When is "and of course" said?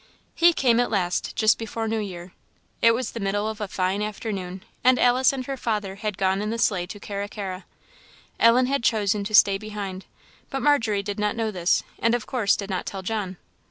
11.99-12.55